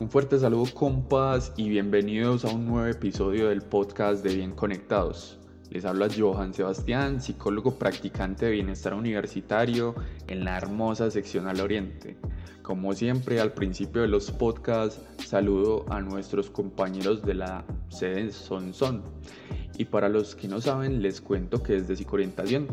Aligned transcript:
Un 0.00 0.10
fuerte 0.10 0.40
saludo 0.40 0.64
compas 0.74 1.52
y 1.56 1.68
bienvenidos 1.68 2.44
a 2.44 2.48
un 2.48 2.66
nuevo 2.66 2.88
episodio 2.88 3.48
del 3.48 3.62
podcast 3.62 4.24
de 4.24 4.34
Bien 4.34 4.50
Conectados. 4.50 5.38
Les 5.70 5.84
habla 5.84 6.08
Johan 6.14 6.52
Sebastián, 6.52 7.20
psicólogo 7.20 7.78
practicante 7.78 8.46
de 8.46 8.52
bienestar 8.52 8.92
universitario 8.92 9.94
en 10.26 10.44
la 10.44 10.56
hermosa 10.56 11.12
sección 11.12 11.46
al 11.46 11.60
oriente. 11.60 12.16
Como 12.62 12.92
siempre, 12.92 13.40
al 13.40 13.52
principio 13.52 14.02
de 14.02 14.08
los 14.08 14.32
podcasts, 14.32 15.00
saludo 15.24 15.86
a 15.88 16.00
nuestros 16.00 16.50
compañeros 16.50 17.22
de 17.22 17.34
la 17.34 17.64
sede 17.88 18.32
Son 18.32 18.74
Son. 18.74 19.00
Y 19.78 19.84
para 19.84 20.08
los 20.08 20.34
que 20.34 20.48
no 20.48 20.60
saben, 20.60 21.02
les 21.02 21.20
cuento 21.20 21.62
que 21.62 21.74
desde 21.74 21.94
Psicoorientación 21.94 22.66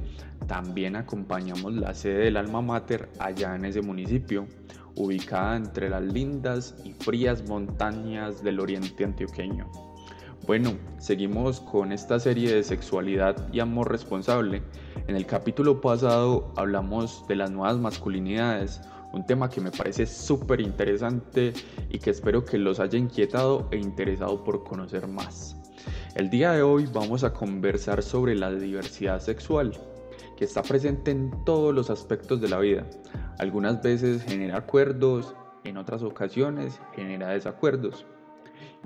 también 0.48 0.96
acompañamos 0.96 1.74
la 1.74 1.94
sede 1.94 2.26
del 2.26 2.38
Alma 2.38 2.64
Mater 2.64 3.10
allá 3.20 3.56
en 3.56 3.66
ese 3.66 3.84
municipio 3.84 4.48
ubicada 4.96 5.56
entre 5.56 5.90
las 5.90 6.04
lindas 6.04 6.76
y 6.84 6.94
frías 6.94 7.48
montañas 7.48 8.44
del 8.44 8.60
oriente 8.60 9.04
antioqueño. 9.04 9.70
Bueno, 10.48 10.74
seguimos 10.98 11.62
con 11.62 11.92
esta 11.92 12.20
serie 12.20 12.54
de 12.54 12.64
sexualidad 12.64 13.48
y 13.54 13.60
amor 13.60 13.92
responsable. 13.92 14.64
En 15.08 15.16
el 15.16 15.28
capítulo 15.28 15.82
pasado 15.82 16.52
hablamos 16.58 17.26
de 17.28 17.36
las 17.36 17.52
nuevas 17.52 17.78
masculinidades, 17.78 18.82
un 19.14 19.26
tema 19.26 19.50
que 19.50 19.62
me 19.62 19.72
parece 19.72 20.06
súper 20.06 20.62
interesante 20.62 21.54
y 21.90 22.00
que 22.00 22.10
espero 22.10 22.44
que 22.44 22.58
los 22.58 22.80
haya 22.80 22.98
inquietado 22.98 23.68
e 23.72 23.78
interesado 23.78 24.44
por 24.44 24.64
conocer 24.64 25.08
más. 25.08 25.56
El 26.16 26.30
día 26.30 26.54
de 26.54 26.64
hoy 26.64 26.88
vamos 26.92 27.24
a 27.24 27.34
conversar 27.34 28.02
sobre 28.02 28.36
la 28.36 28.52
diversidad 28.52 29.20
sexual, 29.20 29.74
que 30.42 30.46
está 30.46 30.64
presente 30.64 31.12
en 31.12 31.30
todos 31.46 31.72
los 31.72 31.92
aspectos 31.92 32.42
de 32.42 32.50
la 32.50 32.58
vida, 32.58 32.88
algunas 33.38 33.80
veces 33.84 34.24
genera 34.24 34.58
acuerdos, 34.58 35.36
en 35.66 35.78
otras 35.78 36.02
ocasiones 36.02 36.82
genera 36.96 37.28
desacuerdos 37.28 38.08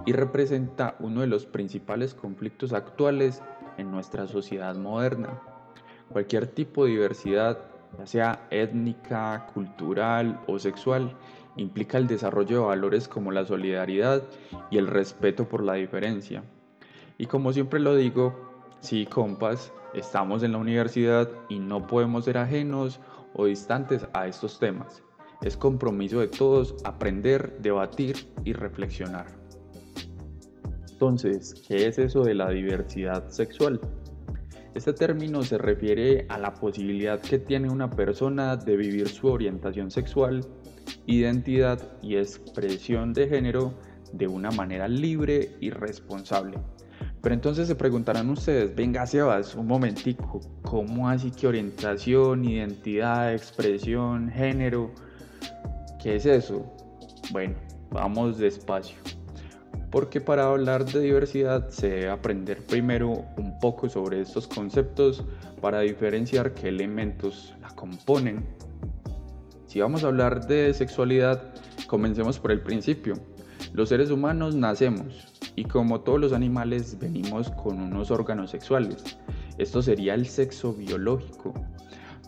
y 0.06 0.12
representa 0.12 0.97
uno 1.00 1.22
de 1.22 1.28
los 1.28 1.45
principales 1.45 2.14
conflictos 2.14 2.73
actuales 2.73 3.42
en 3.78 3.89
nuestra 3.89 4.28
sociedad 4.28 4.75
moderna. 4.75 5.39
Cualquier 6.09 6.47
tipo 6.47 6.84
de 6.84 6.92
diversidad, 6.92 7.58
ya 8.00 8.06
sea 8.06 8.47
étnica, 8.50 9.47
cultural 9.53 10.42
o 10.47 10.59
sexual, 10.59 11.16
implica 11.56 11.97
el 11.97 12.08
desarrollo 12.08 12.59
de 12.59 12.66
valores 12.66 13.08
como 13.08 13.31
la 13.31 13.45
solidaridad 13.45 14.23
y 14.72 14.78
el 14.78 14.88
respeto 14.88 15.47
por 15.47 15.64
la 15.64 15.75
diferencia. 15.75 16.44
Y 17.17 17.28
como 17.28 17.53
siempre 17.53 17.80
lo 17.80 17.95
digo, 17.95 18.36
sí, 18.81 19.06
compas, 19.06 19.72
estamos 19.95 20.43
en 20.43 20.51
la 20.51 20.57
universidad 20.57 21.29
y 21.49 21.59
no 21.59 21.88
podemos 21.88 22.25
ser 22.25 22.38
ajenos 22.38 22.99
o 23.33 23.45
distantes 23.45 24.05
a 24.13 24.27
estos 24.27 24.59
temas. 24.59 25.03
Es 25.41 25.57
compromiso 25.57 26.19
de 26.19 26.27
todos 26.27 26.75
aprender, 26.83 27.57
debatir 27.59 28.16
y 28.43 28.53
reflexionar. 28.53 29.27
Entonces, 30.91 31.63
¿qué 31.67 31.88
es 31.88 31.99
eso 31.99 32.23
de 32.23 32.35
la 32.35 32.49
diversidad 32.49 33.29
sexual? 33.29 33.79
Este 34.73 34.93
término 34.93 35.43
se 35.43 35.57
refiere 35.57 36.25
a 36.29 36.38
la 36.38 36.53
posibilidad 36.53 37.19
que 37.19 37.39
tiene 37.39 37.69
una 37.69 37.89
persona 37.89 38.57
de 38.57 38.75
vivir 38.75 39.07
su 39.07 39.27
orientación 39.27 39.91
sexual, 39.91 40.41
identidad 41.05 41.81
y 42.01 42.17
expresión 42.17 43.13
de 43.13 43.27
género 43.27 43.73
de 44.13 44.27
una 44.27 44.51
manera 44.51 44.88
libre 44.88 45.55
y 45.59 45.69
responsable 45.69 46.57
pero 47.26 47.34
entonces 47.34 47.68
se 47.68 47.73
preguntarán 47.73 48.30
ustedes, 48.30 48.76
venga 48.76 49.04
Sebas, 49.08 49.56
un 49.56 49.66
momentico, 49.66 50.42
¿cómo 50.62 51.09
así 51.09 51.31
que 51.31 51.48
orientación, 51.48 52.45
identidad, 52.45 53.34
expresión, 53.34 54.30
género? 54.30 54.92
¿Qué 56.00 56.18
es 56.18 56.28
eso? 56.28 56.72
Bueno, 57.31 57.56
vamos 57.90 58.38
despacio. 58.38 58.98
Porque 59.90 60.22
para 60.22 60.46
hablar 60.46 60.86
de 60.86 61.00
diversidad 61.00 61.68
se 61.70 61.90
debe 61.90 62.09
aprender 62.12 62.64
primero 62.64 63.25
un 63.38 63.58
poco 63.58 63.90
sobre 63.90 64.22
estos 64.22 64.46
conceptos 64.46 65.24
para 65.62 65.80
diferenciar 65.80 66.53
qué 66.53 66.68
elementos 66.68 67.56
la 67.59 67.69
componen. 67.69 68.46
Si 69.66 69.81
vamos 69.81 70.03
a 70.03 70.08
hablar 70.09 70.46
de 70.46 70.72
sexualidad, 70.75 71.41
comencemos 71.88 72.38
por 72.38 72.52
el 72.52 72.62
principio. 72.62 73.16
Los 73.74 73.90
seres 73.90 74.12
humanos 74.12 74.53
nacemos, 74.53 75.34
y 75.55 75.63
como 75.66 76.01
todos 76.01 76.19
los 76.19 76.33
animales 76.33 76.97
venimos 76.99 77.49
con 77.51 77.79
unos 77.79 78.11
órganos 78.11 78.51
sexuales. 78.51 79.17
Esto 79.57 79.81
sería 79.81 80.13
el 80.13 80.27
sexo 80.27 80.73
biológico. 80.73 81.53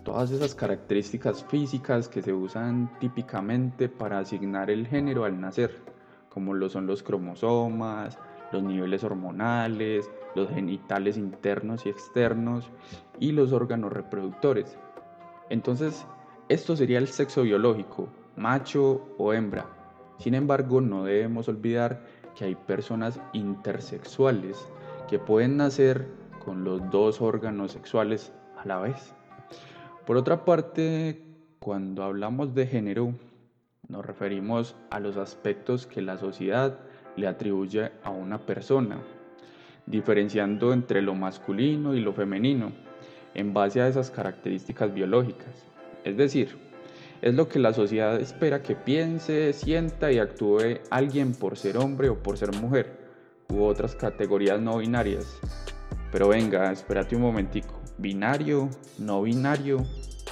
Todas 0.04 0.32
esas 0.32 0.56
características 0.56 1.44
físicas 1.44 2.08
que 2.08 2.22
se 2.22 2.32
usan 2.32 2.90
típicamente 3.00 3.90
para 3.90 4.20
asignar 4.20 4.70
el 4.70 4.88
género 4.88 5.26
al 5.26 5.42
nacer, 5.42 5.76
como 6.30 6.54
lo 6.54 6.70
son 6.70 6.88
los 6.88 7.04
cromosomas, 7.04 8.18
los 8.54 8.64
niveles 8.64 9.04
hormonales, 9.04 10.10
los 10.36 10.50
genitales 10.50 11.18
internos 11.18 11.86
y 11.86 11.90
externos 11.90 12.70
y 13.20 13.34
los 13.34 13.52
órganos 13.52 13.92
reproductores. 13.92 14.78
Entonces, 15.50 16.06
esto 16.48 16.78
sería 16.78 17.00
el 17.00 17.08
sexo 17.08 17.44
biológico, 17.44 18.08
macho 18.38 19.02
o 19.18 19.34
hembra. 19.34 19.66
Sin 20.20 20.34
embargo, 20.34 20.80
no 20.80 21.04
debemos 21.04 21.50
olvidar 21.50 22.02
que 22.38 22.46
hay 22.46 22.56
personas 22.56 23.20
intersexuales 23.34 24.58
que 25.10 25.20
pueden 25.20 25.58
nacer 25.58 26.08
con 26.44 26.64
los 26.64 26.90
dos 26.92 27.22
órganos 27.22 27.72
sexuales 27.72 28.32
a 28.58 28.68
la 28.68 28.80
vez. 28.80 29.14
Por 30.06 30.18
otra 30.18 30.46
parte, 30.46 31.22
cuando 31.60 32.04
hablamos 32.04 32.54
de 32.54 32.68
género, 32.68 33.14
nos 33.88 34.06
referimos 34.06 34.76
a 34.90 35.00
los 35.00 35.18
aspectos 35.18 35.88
que 35.88 36.02
la 36.02 36.18
sociedad 36.18 36.80
le 37.16 37.28
atribuye 37.28 37.92
a 38.04 38.12
una 38.12 38.38
persona, 38.38 39.00
diferenciando 39.86 40.74
entre 40.74 41.02
lo 41.02 41.16
masculino 41.16 41.96
y 41.96 42.02
lo 42.02 42.14
femenino 42.14 42.72
en 43.34 43.54
base 43.54 43.82
a 43.82 43.88
esas 43.88 44.12
características 44.12 44.94
biológicas. 44.94 45.66
Es 46.04 46.18
decir, 46.18 46.67
es 47.22 47.34
lo 47.34 47.48
que 47.48 47.60
la 47.60 47.74
sociedad 47.74 48.20
espera 48.20 48.62
que 48.62 48.76
piense, 48.76 49.54
sienta 49.54 50.12
y 50.12 50.20
actúe 50.20 50.80
alguien 50.90 51.34
por 51.34 51.58
ser 51.58 51.78
hombre 51.78 52.10
o 52.10 52.22
por 52.22 52.38
ser 52.38 52.54
mujer, 52.56 53.00
u 53.50 53.64
otras 53.64 53.96
categorías 53.96 54.62
no 54.62 54.78
binarias. 54.78 55.40
Pero 56.12 56.30
venga, 56.30 56.72
espérate 56.72 57.16
un 57.16 57.24
momentico. 57.24 57.82
Binario, 57.98 58.70
no 59.00 59.24
binario, 59.24 59.84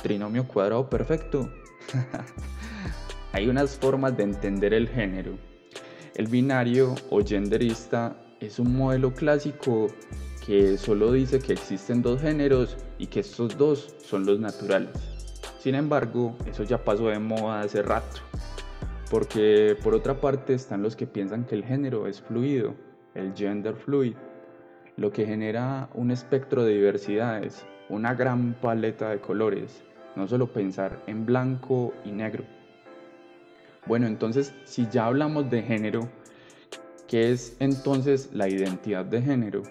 trinomio 0.03 0.47
cuadrado 0.47 0.89
perfecto. 0.89 1.49
Hay 3.31 3.47
unas 3.47 3.75
formas 3.75 4.15
de 4.15 4.23
entender 4.23 4.73
el 4.73 4.87
género. 4.87 5.37
El 6.15 6.27
binario 6.27 6.95
o 7.09 7.23
genderista 7.25 8.15
es 8.39 8.59
un 8.59 8.77
modelo 8.77 9.13
clásico 9.13 9.87
que 10.45 10.77
solo 10.77 11.11
dice 11.11 11.39
que 11.39 11.53
existen 11.53 12.01
dos 12.01 12.21
géneros 12.21 12.77
y 12.97 13.07
que 13.07 13.21
estos 13.21 13.57
dos 13.57 13.95
son 13.99 14.25
los 14.25 14.39
naturales. 14.39 15.14
Sin 15.65 15.73
embargo, 15.73 16.35
eso 16.45 16.61
ya 16.61 16.77
pasó 16.77 17.07
de 17.07 17.17
moda 17.17 17.61
hace 17.61 17.81
rato, 17.81 18.21
porque 19.09 19.75
por 19.83 19.95
otra 19.95 20.21
parte 20.21 20.53
están 20.53 20.83
los 20.83 20.95
que 20.95 21.07
piensan 21.07 21.43
que 21.43 21.55
el 21.55 21.63
género 21.63 22.05
es 22.05 22.21
fluido, 22.21 22.75
el 23.15 23.33
gender 23.33 23.75
fluid, 23.75 24.13
lo 24.95 25.11
que 25.11 25.25
genera 25.25 25.89
un 25.95 26.11
espectro 26.11 26.63
de 26.63 26.75
diversidades, 26.75 27.65
una 27.89 28.13
gran 28.13 28.53
paleta 28.53 29.09
de 29.09 29.19
colores, 29.19 29.83
no 30.15 30.27
solo 30.27 30.53
pensar 30.53 31.01
en 31.07 31.25
blanco 31.25 31.95
y 32.03 32.11
negro. 32.11 32.43
Bueno, 33.87 34.05
entonces, 34.05 34.53
si 34.65 34.87
ya 34.91 35.07
hablamos 35.07 35.49
de 35.49 35.63
género, 35.63 36.01
¿qué 37.07 37.31
es 37.31 37.57
entonces 37.59 38.29
la 38.33 38.47
identidad 38.47 39.03
de 39.03 39.19
género? 39.19 39.63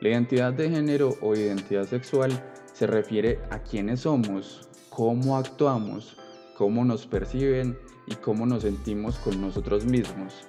La 0.00 0.10
identidad 0.10 0.52
de 0.52 0.70
género 0.70 1.16
o 1.20 1.34
identidad 1.34 1.86
sexual 1.86 2.30
se 2.72 2.86
refiere 2.86 3.40
a 3.50 3.58
quiénes 3.58 4.02
somos, 4.02 4.68
cómo 4.94 5.38
actuamos, 5.38 6.16
cómo 6.56 6.84
nos 6.84 7.06
perciben 7.06 7.78
y 8.06 8.14
cómo 8.16 8.44
nos 8.44 8.62
sentimos 8.62 9.18
con 9.18 9.40
nosotros 9.40 9.86
mismos. 9.86 10.46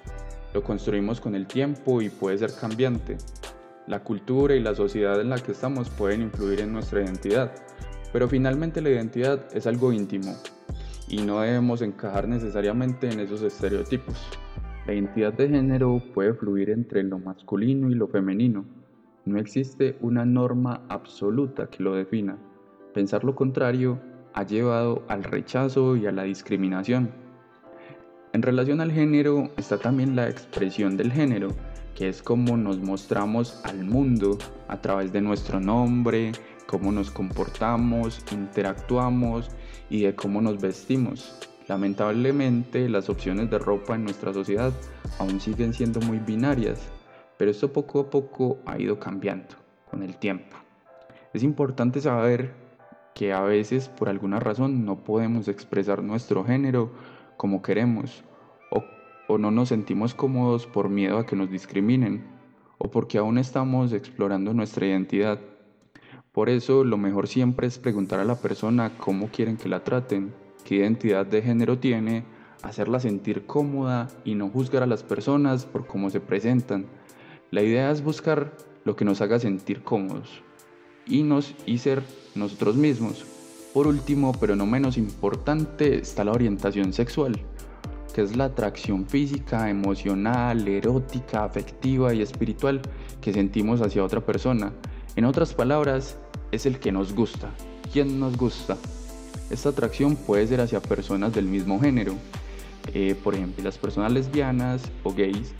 Lo 0.52 0.62
construimos 0.62 1.18
con 1.20 1.34
el 1.34 1.46
tiempo 1.46 2.02
y 2.02 2.10
puede 2.10 2.38
ser 2.38 2.52
cambiante. 2.54 3.16
La 3.86 4.04
cultura 4.04 4.54
y 4.54 4.60
la 4.60 4.74
sociedad 4.74 5.18
en 5.20 5.30
la 5.30 5.38
que 5.38 5.52
estamos 5.52 5.88
pueden 5.88 6.20
influir 6.22 6.60
en 6.60 6.72
nuestra 6.72 7.02
identidad, 7.02 7.52
pero 8.12 8.28
finalmente 8.28 8.82
la 8.82 8.90
identidad 8.90 9.46
es 9.54 9.66
algo 9.66 9.92
íntimo 9.92 10.36
y 11.08 11.22
no 11.22 11.40
debemos 11.40 11.80
encajar 11.80 12.28
necesariamente 12.28 13.10
en 13.10 13.20
esos 13.20 13.42
estereotipos. 13.42 14.14
La 14.86 14.92
identidad 14.92 15.32
de 15.32 15.48
género 15.48 16.02
puede 16.12 16.34
fluir 16.34 16.68
entre 16.68 17.02
lo 17.02 17.18
masculino 17.18 17.90
y 17.90 17.94
lo 17.94 18.08
femenino. 18.08 18.66
No 19.24 19.38
existe 19.38 19.96
una 20.02 20.26
norma 20.26 20.82
absoluta 20.90 21.68
que 21.70 21.82
lo 21.82 21.94
defina. 21.94 22.36
Pensar 22.92 23.24
lo 23.24 23.34
contrario 23.34 23.98
ha 24.34 24.42
llevado 24.42 25.02
al 25.08 25.24
rechazo 25.24 25.96
y 25.96 26.06
a 26.06 26.12
la 26.12 26.24
discriminación. 26.24 27.10
En 28.32 28.42
relación 28.42 28.80
al 28.80 28.90
género 28.90 29.50
está 29.56 29.78
también 29.78 30.16
la 30.16 30.28
expresión 30.28 30.96
del 30.96 31.12
género, 31.12 31.48
que 31.94 32.08
es 32.08 32.20
cómo 32.20 32.56
nos 32.56 32.78
mostramos 32.80 33.60
al 33.64 33.84
mundo 33.84 34.36
a 34.66 34.80
través 34.80 35.12
de 35.12 35.20
nuestro 35.20 35.60
nombre, 35.60 36.32
cómo 36.66 36.90
nos 36.90 37.12
comportamos, 37.12 38.24
interactuamos 38.32 39.50
y 39.88 40.02
de 40.02 40.16
cómo 40.16 40.40
nos 40.40 40.60
vestimos. 40.60 41.38
Lamentablemente 41.68 42.88
las 42.88 43.08
opciones 43.08 43.48
de 43.50 43.58
ropa 43.58 43.94
en 43.94 44.02
nuestra 44.02 44.34
sociedad 44.34 44.72
aún 45.20 45.40
siguen 45.40 45.72
siendo 45.72 46.00
muy 46.00 46.18
binarias, 46.18 46.80
pero 47.38 47.52
esto 47.52 47.72
poco 47.72 48.00
a 48.00 48.10
poco 48.10 48.58
ha 48.66 48.78
ido 48.80 48.98
cambiando 48.98 49.54
con 49.88 50.02
el 50.02 50.16
tiempo. 50.16 50.56
Es 51.32 51.44
importante 51.44 52.00
saber 52.00 52.63
que 53.14 53.32
a 53.32 53.40
veces 53.42 53.88
por 53.88 54.08
alguna 54.08 54.40
razón 54.40 54.84
no 54.84 55.04
podemos 55.04 55.48
expresar 55.48 56.02
nuestro 56.02 56.44
género 56.44 56.90
como 57.36 57.62
queremos 57.62 58.24
o, 58.70 58.82
o, 59.28 59.38
no 59.38 59.50
nos 59.50 59.68
sentimos 59.68 60.14
cómodos 60.14 60.66
por 60.66 60.88
miedo 60.88 61.18
a 61.18 61.26
que 61.26 61.36
nos 61.36 61.50
discriminen 61.50 62.24
o 62.78 62.90
porque 62.90 63.18
aún 63.18 63.38
estamos 63.38 63.92
explorando 63.92 64.52
nuestra 64.52 64.86
identidad. 64.86 65.38
Por 66.32 66.48
eso 66.48 66.82
lo 66.82 66.96
mejor 66.96 67.28
siempre 67.28 67.68
es 67.68 67.78
preguntar 67.78 68.18
a 68.18 68.24
la 68.24 68.36
persona 68.36 68.90
cómo 68.98 69.28
quieren 69.28 69.56
que 69.56 69.68
la 69.68 69.84
traten 69.84 70.32
qué 70.64 70.76
identidad 70.76 71.26
de 71.26 71.42
género 71.42 71.78
tiene, 71.78 72.24
hacerla 72.62 72.98
sentir 72.98 73.46
cómoda 73.46 74.08
y 74.24 74.34
no 74.34 74.48
juzgar 74.48 74.82
a 74.82 74.86
las 74.86 75.02
personas 75.02 75.66
por 75.66 75.86
cómo 75.86 76.10
se 76.10 76.20
presentan. 76.20 76.86
La 77.50 77.62
idea 77.62 77.90
es 77.90 78.02
buscar 78.02 78.56
lo 78.84 78.96
que 78.96 79.04
nos 79.04 79.20
haga 79.20 79.38
sentir 79.38 79.82
cómodos 79.82 80.42
y, 81.06 81.22
nos, 81.22 81.54
y 81.66 81.78
ser 81.78 82.02
nosotros 82.34 82.76
mismos. 82.76 83.24
Por 83.72 83.86
último, 83.86 84.32
pero 84.38 84.56
no 84.56 84.66
menos 84.66 84.96
importante, 84.96 85.98
está 85.98 86.24
la 86.24 86.32
orientación 86.32 86.92
sexual, 86.92 87.40
que 88.14 88.22
es 88.22 88.36
la 88.36 88.44
atracción 88.44 89.06
física, 89.06 89.68
emocional, 89.68 90.68
erótica, 90.68 91.44
afectiva 91.44 92.14
y 92.14 92.22
espiritual 92.22 92.80
que 93.20 93.32
sentimos 93.32 93.80
hacia 93.80 94.04
otra 94.04 94.24
persona. 94.24 94.72
En 95.16 95.24
otras 95.24 95.54
palabras, 95.54 96.16
es 96.52 96.66
el 96.66 96.78
que 96.78 96.92
nos 96.92 97.12
gusta. 97.14 97.50
¿Quién 97.92 98.20
nos 98.20 98.36
gusta? 98.36 98.76
Esta 99.50 99.70
atracción 99.70 100.16
puede 100.16 100.46
ser 100.46 100.60
hacia 100.60 100.80
personas 100.80 101.34
del 101.34 101.46
mismo 101.46 101.80
género, 101.80 102.14
eh, 102.92 103.16
por 103.22 103.34
ejemplo 103.34 103.64
las 103.64 103.78
personas 103.78 104.12
lesbianas 104.12 104.82
o 105.02 105.12
gays, 105.12 105.54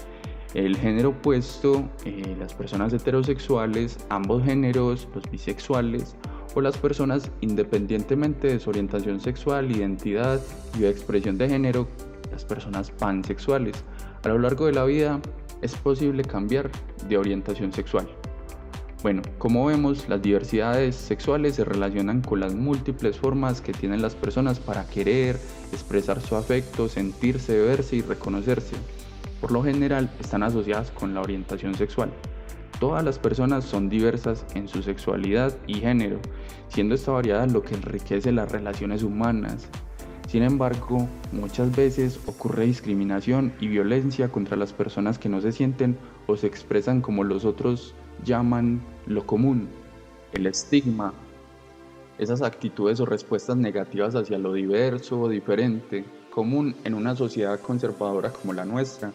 el 0.55 0.77
género 0.77 1.11
opuesto, 1.11 1.85
eh, 2.05 2.37
las 2.39 2.55
personas 2.55 2.93
heterosexuales, 2.93 3.99
ambos 4.09 4.45
géneros, 4.45 5.09
los 5.15 5.29
bisexuales 5.31 6.17
o 6.55 6.61
las 6.61 6.79
personas 6.79 7.31
independientemente 7.41 8.47
de 8.49 8.61
su 8.61 8.71
orientación 8.71 9.21
sexual, 9.21 9.71
identidad 9.71 10.41
y 10.79 10.85
expresión 10.85 11.37
de 11.37 11.49
género, 11.49 11.89
las 12.31 12.45
personas 12.45 12.91
pansexuales. 12.93 13.75
A 14.23 14.29
lo 14.29 14.39
largo 14.39 14.67
de 14.67 14.73
la 14.73 14.85
vida 14.85 15.21
es 15.61 15.75
posible 15.75 16.23
cambiar 16.23 16.71
de 17.09 17.19
orientación 17.19 17.73
sexual. 17.73 18.09
Bueno, 19.03 19.21
como 19.37 19.67
vemos, 19.67 20.09
las 20.09 20.23
diversidades 20.23 20.95
sexuales 20.97 21.57
se 21.57 21.65
relacionan 21.65 22.23
con 22.23 22.41
las 22.41 22.55
múltiples 22.55 23.19
formas 23.19 23.61
que 23.61 23.73
tienen 23.73 24.01
las 24.01 24.15
personas 24.15 24.61
para 24.61 24.87
querer, 24.87 25.39
expresar 25.73 26.23
su 26.23 26.37
afecto, 26.37 26.89
sentirse, 26.89 27.61
verse 27.61 27.97
y 27.97 28.01
reconocerse. 28.01 28.77
Por 29.45 29.53
lo 29.53 29.63
general 29.63 30.09
están 30.21 30.43
asociadas 30.43 30.91
con 30.91 31.13
la 31.13 31.21
orientación 31.21 31.75
sexual. 31.75 32.11
Todas 32.81 33.05
las 33.05 33.19
personas 33.19 33.67
son 33.67 33.91
diversas 33.91 34.47
en 34.55 34.69
su 34.69 34.83
sexualidad 34.83 35.55
y 35.67 35.75
género, 35.75 36.19
siendo 36.69 36.95
esta 36.95 37.13
variedad 37.13 37.47
lo 37.51 37.63
que 37.63 37.75
enriquece 37.75 38.33
las 38.33 38.51
relaciones 38.51 39.03
humanas. 39.03 39.69
Sin 40.29 40.45
embargo, 40.45 41.11
muchas 41.31 41.77
veces 41.77 42.19
ocurre 42.25 42.65
discriminación 42.65 43.53
y 43.61 43.69
violencia 43.69 44.31
contra 44.31 44.57
las 44.57 44.73
personas 44.73 45.19
que 45.19 45.29
no 45.29 45.43
se 45.43 45.53
sienten 45.53 45.99
o 46.27 46.39
se 46.39 46.47
expresan 46.47 47.03
como 47.03 47.23
los 47.23 47.45
otros 47.45 47.95
llaman 48.25 48.81
lo 49.05 49.27
común, 49.27 49.69
el 50.33 50.47
estigma, 50.47 51.13
esas 52.17 52.41
actitudes 52.41 52.99
o 52.99 53.05
respuestas 53.05 53.59
negativas 53.59 54.15
hacia 54.15 54.39
lo 54.39 54.55
diverso 54.55 55.21
o 55.21 55.29
diferente, 55.29 56.03
común 56.31 56.75
en 56.85 56.95
una 56.95 57.15
sociedad 57.15 57.61
conservadora 57.61 58.31
como 58.31 58.55
la 58.55 58.65
nuestra, 58.65 59.13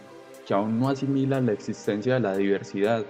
que 0.50 0.56
aún 0.56 0.80
no 0.80 0.90
asimila 0.90 1.40
la 1.42 1.52
existencia 1.52 2.16
de 2.16 2.22
la 2.22 2.36
diversidad, 2.36 3.06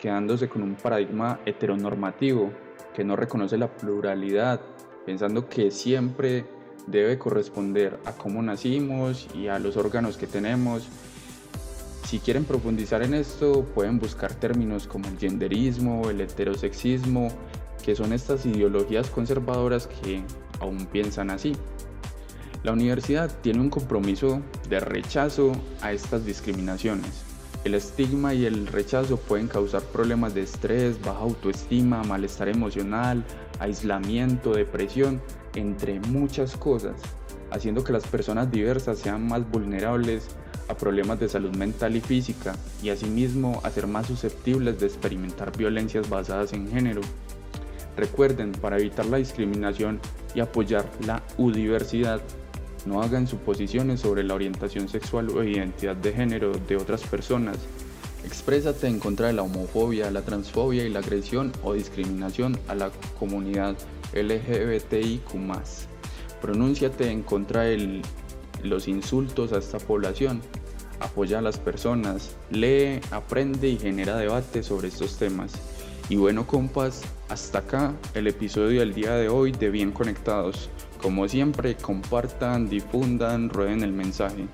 quedándose 0.00 0.48
con 0.48 0.62
un 0.62 0.76
paradigma 0.76 1.40
heteronormativo 1.44 2.52
que 2.94 3.02
no 3.02 3.16
reconoce 3.16 3.58
la 3.58 3.66
pluralidad, 3.66 4.60
pensando 5.04 5.48
que 5.48 5.72
siempre 5.72 6.44
debe 6.86 7.18
corresponder 7.18 7.98
a 8.04 8.12
cómo 8.12 8.40
nacimos 8.42 9.26
y 9.34 9.48
a 9.48 9.58
los 9.58 9.76
órganos 9.76 10.16
que 10.16 10.28
tenemos 10.28 10.88
si 12.04 12.20
quieren 12.20 12.44
profundizar 12.44 13.02
en 13.02 13.14
esto, 13.14 13.64
pueden 13.74 13.98
buscar 13.98 14.32
términos 14.32 14.86
como 14.86 15.08
el 15.08 15.18
genderismo, 15.18 16.08
el 16.10 16.20
heterosexismo, 16.20 17.26
que 17.84 17.96
son 17.96 18.12
estas 18.12 18.46
ideologías 18.46 19.10
conservadoras 19.10 19.88
que 19.88 20.22
aún 20.60 20.86
piensan 20.86 21.30
así. 21.30 21.56
La 22.64 22.72
universidad 22.72 23.30
tiene 23.42 23.60
un 23.60 23.68
compromiso 23.68 24.40
de 24.70 24.80
rechazo 24.80 25.52
a 25.82 25.92
estas 25.92 26.24
discriminaciones. 26.24 27.22
El 27.62 27.74
estigma 27.74 28.32
y 28.32 28.46
el 28.46 28.66
rechazo 28.66 29.18
pueden 29.18 29.48
causar 29.48 29.82
problemas 29.82 30.32
de 30.32 30.44
estrés, 30.44 30.98
baja 31.04 31.20
autoestima, 31.20 32.02
malestar 32.04 32.48
emocional, 32.48 33.22
aislamiento, 33.58 34.54
depresión, 34.54 35.20
entre 35.54 36.00
muchas 36.00 36.56
cosas, 36.56 36.94
haciendo 37.50 37.84
que 37.84 37.92
las 37.92 38.06
personas 38.06 38.50
diversas 38.50 38.98
sean 38.98 39.28
más 39.28 39.46
vulnerables 39.50 40.28
a 40.68 40.74
problemas 40.74 41.20
de 41.20 41.28
salud 41.28 41.54
mental 41.54 41.96
y 41.96 42.00
física 42.00 42.54
y 42.82 42.88
asimismo 42.88 43.60
a 43.62 43.70
ser 43.70 43.86
más 43.86 44.06
susceptibles 44.06 44.80
de 44.80 44.86
experimentar 44.86 45.54
violencias 45.54 46.08
basadas 46.08 46.54
en 46.54 46.70
género. 46.70 47.02
Recuerden, 47.94 48.52
para 48.52 48.78
evitar 48.78 49.04
la 49.04 49.18
discriminación 49.18 50.00
y 50.34 50.40
apoyar 50.40 50.90
la 51.06 51.22
udiversidad, 51.36 52.22
no 52.86 53.02
hagan 53.02 53.26
suposiciones 53.26 54.00
sobre 54.00 54.24
la 54.24 54.34
orientación 54.34 54.88
sexual 54.88 55.30
o 55.30 55.42
identidad 55.42 55.96
de 55.96 56.12
género 56.12 56.52
de 56.52 56.76
otras 56.76 57.02
personas. 57.02 57.58
Exprésate 58.24 58.86
en 58.86 58.98
contra 58.98 59.26
de 59.26 59.34
la 59.34 59.42
homofobia, 59.42 60.10
la 60.10 60.22
transfobia 60.22 60.84
y 60.84 60.90
la 60.90 61.00
agresión 61.00 61.52
o 61.62 61.74
discriminación 61.74 62.58
a 62.68 62.74
la 62.74 62.90
comunidad 63.18 63.76
LGBTIQ. 64.14 65.30
Pronúnciate 66.40 67.10
en 67.10 67.22
contra 67.22 67.62
del 67.62 68.02
los 68.62 68.88
insultos 68.88 69.52
a 69.52 69.58
esta 69.58 69.78
población, 69.78 70.40
apoya 71.00 71.38
a 71.38 71.42
las 71.42 71.58
personas, 71.58 72.34
lee, 72.50 73.00
aprende 73.10 73.68
y 73.68 73.78
genera 73.78 74.16
debate 74.16 74.62
sobre 74.62 74.88
estos 74.88 75.18
temas. 75.18 75.52
Y 76.08 76.16
bueno 76.16 76.46
compas, 76.46 77.02
hasta 77.28 77.58
acá 77.58 77.94
el 78.14 78.26
episodio 78.26 78.80
del 78.80 78.94
día 78.94 79.14
de 79.14 79.28
hoy 79.28 79.52
de 79.52 79.70
Bien 79.70 79.92
Conectados. 79.92 80.68
Como 81.04 81.28
siempre, 81.28 81.76
compartan, 81.76 82.66
difundan, 82.70 83.50
rueden 83.50 83.82
el 83.82 83.92
mensaje. 83.92 84.46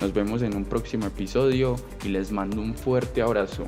Nos 0.00 0.12
vemos 0.12 0.42
en 0.42 0.56
un 0.56 0.64
próximo 0.64 1.06
episodio 1.06 1.76
y 2.02 2.08
les 2.08 2.32
mando 2.32 2.60
un 2.60 2.74
fuerte 2.74 3.22
abrazo. 3.22 3.66